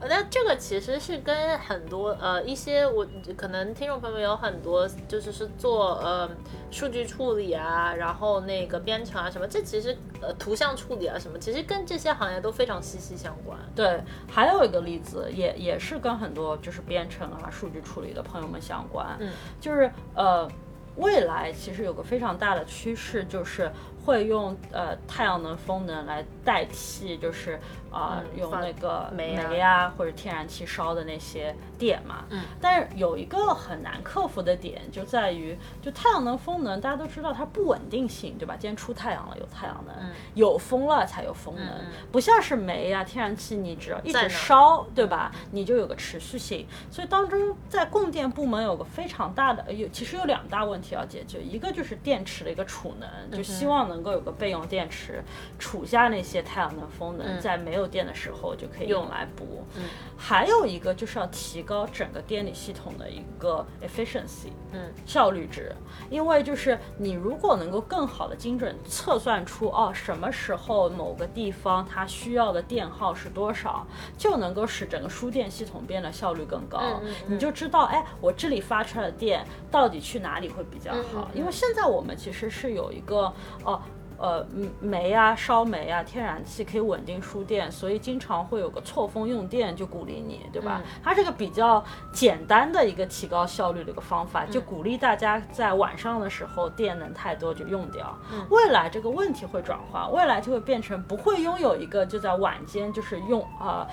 [0.00, 6.30] 那这个其实是跟很多呃一些我可能听众朋友们有很多就是是做呃
[6.70, 13.58] 数据处理啊，然后那个编程啊什么，这其实呃图像处理啊什么，其实跟这些行业都非常息息相关。
[13.74, 20.48] 对，还有一个例子，也也是跟很多就是编程啊、数据处理的朋友们相关，嗯，就是呃，
[20.96, 23.70] 未来其实有个非常大的趋势，就是
[24.04, 27.58] 会用呃太阳能、风能来代替，就是
[27.90, 38.54] 啊、嗯用那个煤啊煤啊或者天然气烧的那些电嘛，嗯，但是有一个很难克服的点就在于，就太阳能、风能，大家都知道它不稳定性，对吧？
[38.58, 41.66] 今天出太阳了有太阳能，嗯有风了才有风能，
[42.12, 45.32] 不像是煤呀、天然气，你只要一直烧，对吧？
[45.52, 46.66] 你就有个持续性。
[46.90, 55.22] 所以当中在供电部门有个非常大的有，其实有两大问题要解决，一个就是电池的一个储能，就希望能够有个备用电池，
[55.58, 59.64] 储下那些太阳能、风能，嗯在没有电的时候就可以用来补。
[59.76, 59.82] 嗯
[60.20, 65.72] 还有一个就是要提高整个电力系统的一个 efficiency，嗯效率值，
[66.10, 76.78] 因为就是你如果能够更好的精准测算出哦什么时候某个地方它需要的电耗是多少，就能够使整个输电系统变得效率更高。
[76.80, 81.30] 嗯嗯嗯你就知道哎，我这里发出来的电到底去哪里会比较好？
[81.32, 83.74] 因为现在我们其实是有一个哦。
[83.74, 83.82] 呃，
[84.20, 90.80] 嗯煤啊，烧煤啊，天然气可以稳定输电，所以经常会有个错峰用电，就鼓励你，对吧？
[90.84, 98.16] 嗯它是个比较简单的一个提高效率的一个方法，嗯就鼓励大家在晚上的时候电能太多就用掉。
[98.32, 103.86] 嗯未来这个问题会转化，未来就会变成不会拥有一个就在晚间就是用啊。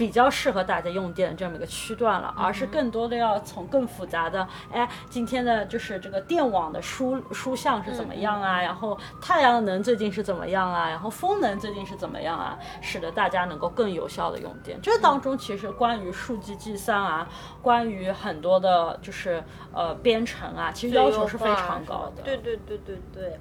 [0.00, 8.62] 比较适合大家用电的这么一个区段了，而是更多的要从更复杂的，哎，今天的就是这个电网的输输向是怎么样啊？
[8.62, 10.88] 然后太阳能最近是怎么样啊？
[10.88, 12.58] 然后风能最近是怎么样啊？
[12.80, 14.80] 使得大家能够更有效的用电。
[14.80, 17.28] 这当中其实关于数据计算啊，
[17.60, 19.44] 关于很多的就是
[19.74, 22.22] 呃编程啊，其实要求是非常高的。
[22.22, 23.38] 对对对对对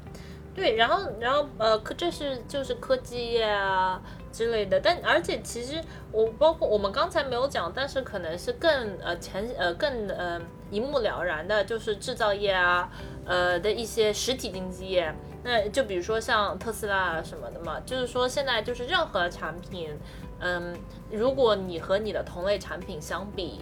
[0.60, 5.82] 对，然后然后呃，科这是就是科技业啊之类的，但而且其实
[6.12, 10.38] 我包括我们刚才没有讲，但是可能是更呃前呃更呃
[10.70, 12.91] 一目了然的，就是制造业啊
[13.26, 15.16] 呃的一些实体经济业。
[15.43, 19.97] 那就比如说像特斯拉啊什么的嘛，就是说现在就是任何产品，
[20.39, 20.78] 嗯，
[21.10, 23.62] 如果你和你的同类产品相比，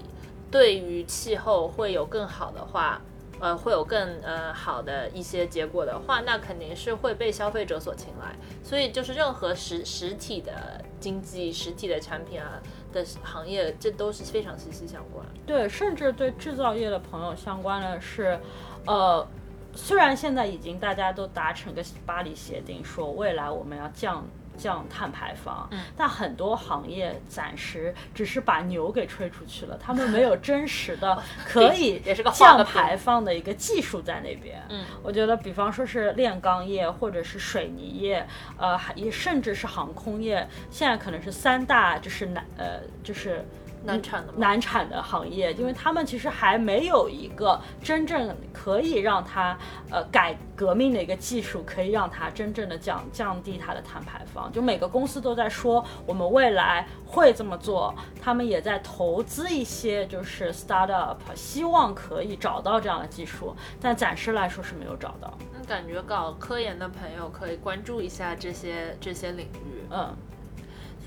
[0.50, 3.00] 对于气候会有更好的话，
[3.40, 8.36] 呃，会有更呃好的一些结果的话，那肯定是会被消费者所青睐。
[8.64, 12.62] 所以就是任何实实体的经济、实体的产品啊
[12.92, 15.26] 的行业，这都是非常息息相关。
[15.46, 18.40] 对，甚至对制造业的朋友相关的是，
[18.86, 19.28] 呃，
[19.74, 24.26] 虽然现在已经大家都达成个巴黎协定，说未来我们要降。
[24.58, 32.02] 降碳排放，嗯但很多行业暂时只是把牛给吹出去了，他们没有真实的 可以
[32.34, 34.62] 降排放的一个技术在那边。
[34.70, 38.26] 嗯，我觉得，比方说是炼钢业或者是水泥业，
[38.58, 43.46] 呃，还也甚至是航空业，现在可能是三大就是难呃就是
[43.88, 49.58] 难产的难产的行业，因为他们其实还没有一个真正可以让它
[49.90, 54.52] 呃改革命的一个技术，可以让它真正的降降低它的碳排放。
[54.52, 65.34] 就每个公司都在说我们未来会这么做，他们也在投资一些就是 startup，希望可以找到这样的技术，但暂时来说是没有找到。
[65.54, 69.86] 那，感觉搞科研的朋友可以关注一下这些这些领域。
[69.90, 70.14] 嗯，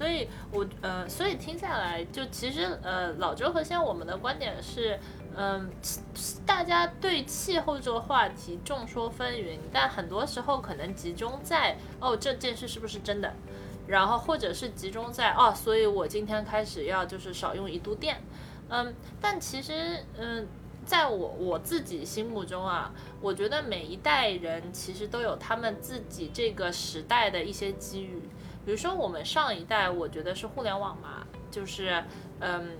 [0.00, 4.98] 所以我呃，所以听下来，就其实呃，老周和现在我们的观点是，
[5.36, 5.70] 嗯、
[6.46, 13.34] 大家对气候这个话题众说纷纭，但很多时候可能集中在哦这件事是不是真的，
[13.88, 18.22] 然后或者是集中在哦，所以我今天开始要就是少用一度电，
[18.70, 20.48] 嗯，但其实嗯。
[20.86, 22.90] 在我我自己心目中啊，
[23.20, 28.22] 我觉得每一代人其实都有他们自己这个时代的一些机遇。
[28.70, 32.04] 比如说我们上一代，我觉得是互联网嘛，就是
[32.38, 32.78] 嗯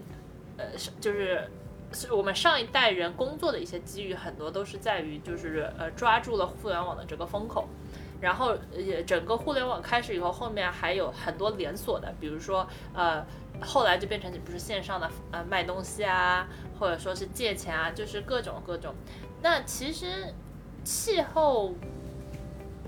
[0.57, 1.51] 呃是就是
[1.91, 7.69] 是我们上一代人工作的一些机遇，很多都是在于就是呃抓住了互联网的这个风口。
[8.21, 12.65] 然后也整个互联网开始以后，后面还有很多连锁的，比如说
[12.95, 13.27] 呃，
[13.61, 16.47] 后来就变成你不是线上的呃卖东西啊，
[16.79, 18.95] 或者说是借钱啊，就是各种各种。
[19.43, 20.33] 那其实
[20.85, 21.75] 气候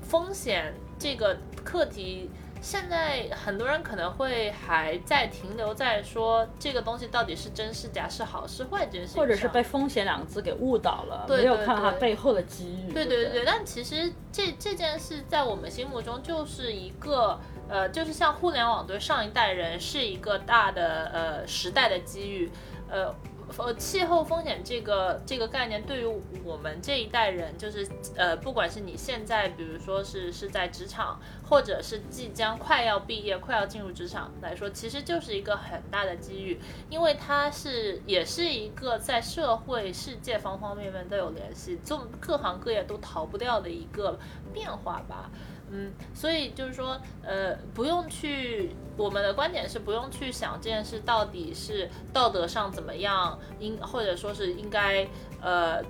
[0.02, 2.30] 风险这个课题
[2.62, 12.92] 现在很多人可能会还在停留在说这个东西到底是真是假，是好是坏这件事情，或者是被风险两个字给误导了，对没有看到它背后的机遇。
[12.92, 17.38] 对对对，但其实这这件事在我们心目中就是一个
[17.68, 22.50] 呃，就是像互联网对上一代人是一个大的呃时代的机遇，
[22.88, 23.12] 呃。
[23.58, 27.86] 呃，气候风险这个这个概念对于我们这一代人，就是
[28.16, 44.18] 呃，不管是你现在，比如说是是在职场，或者是即将快要毕业、快要进入职场来说，其实就是一个很大的机遇，因为它是也是一个在社会世界方方面面都有联系，就各行各业都逃不掉的一个
[44.52, 45.30] 变化吧。
[45.74, 55.08] 嗯，所以就是说，呃，不用去，我们的观点是不用去想这件事到底是道德上怎么样，应或者说是应该，
[55.40, 55.82] 呃，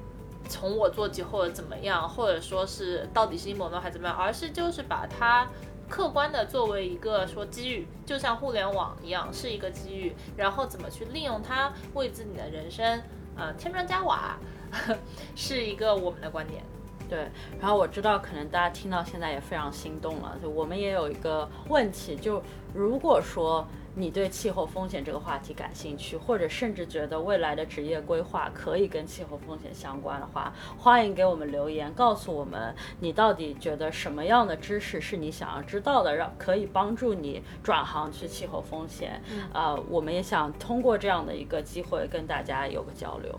[0.49, 5.49] 从我做起或者怎么样，或者说是到底是阴谋论还怎么样，而是就是把它
[5.89, 13.03] 客观的作为一个说机遇，就像互联网一样是一个机遇，然后怎么去利用它为自己的人生，
[13.37, 14.39] 呃，添砖加瓦，
[15.35, 16.62] 是一个我们的观点。
[17.12, 17.28] 对，
[17.60, 22.42] 然后我知道可能大家听到现在也非常心动了，就我们也有一个问题，就
[22.72, 39.20] 如果说你对气候风险这个话题感兴趣，或者甚至觉得未来的职业规划可以跟气候风险相关的话，欢迎给我们留言，告诉我们你到底觉得什么样的知识是你想要知道的，让可以帮助你转行去气候风险。
[39.52, 43.38] 呃，我们也想通过这样的一个机会跟大家有个交流。